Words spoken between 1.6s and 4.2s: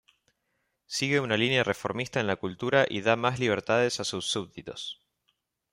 reformista en la cultura y da más libertades a